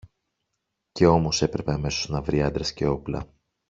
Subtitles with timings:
[0.91, 3.27] Και όμως έπρεπε αμέσως να βρει άντρες και όπλα!